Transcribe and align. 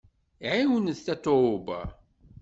Ɛiwnet 0.51 0.99
Tatoeba! 1.05 1.79